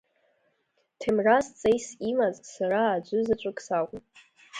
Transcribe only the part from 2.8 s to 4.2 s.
аӡәзаҵәык сакәын.